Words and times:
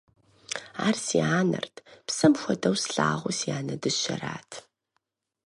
Ар 0.85 0.95
си 1.05 1.17
анэрт, 1.39 1.75
псэм 2.07 2.33
хуэдэу 2.41 2.75
слъагъу 2.83 3.31
си 3.39 3.49
анэ 3.57 3.75
дыщэрат. 3.81 4.49